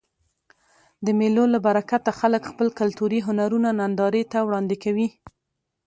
د 1.05 1.07
مېلو 1.19 1.43
له 1.53 1.59
برکته 1.67 2.09
خلک 2.19 2.41
خپل 2.51 2.67
کلتوري 2.79 3.19
هنرونه 3.27 3.69
نندارې 3.79 4.23
ته 4.31 4.37
وړاندي 4.47 4.77
کوي. 4.83 5.07